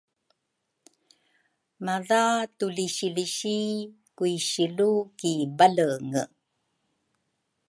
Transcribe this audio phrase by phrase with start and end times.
[1.85, 2.23] madha
[2.57, 3.57] tulisilisi
[4.17, 6.23] kui silu ki Balenge.